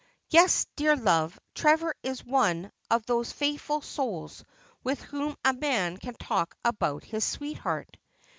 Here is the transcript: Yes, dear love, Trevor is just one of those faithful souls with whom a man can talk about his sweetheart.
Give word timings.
Yes, 0.31 0.65
dear 0.75 0.95
love, 0.95 1.39
Trevor 1.53 1.93
is 2.01 2.21
just 2.21 2.27
one 2.27 2.71
of 2.89 3.05
those 3.05 3.31
faithful 3.31 3.81
souls 3.81 4.43
with 4.83 4.99
whom 5.03 5.35
a 5.45 5.53
man 5.53 5.97
can 5.97 6.15
talk 6.15 6.55
about 6.65 7.03
his 7.03 7.23
sweetheart. 7.23 7.97